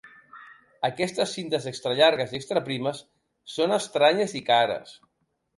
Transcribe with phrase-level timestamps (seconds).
[0.87, 3.05] Aquestes cintes extrallargues i extraprimes
[3.57, 4.99] són estranyes i cares.